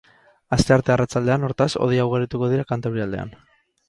[0.55, 3.35] Astearte arratsaldean, hortaz, hodeiak ugarituko dira kantaurialdean.